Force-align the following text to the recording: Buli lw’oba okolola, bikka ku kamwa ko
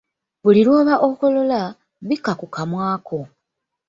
Buli 0.43 0.61
lw’oba 0.67 0.95
okolola, 1.09 1.61
bikka 2.07 2.33
ku 2.39 2.47
kamwa 2.55 2.87
ko 3.07 3.19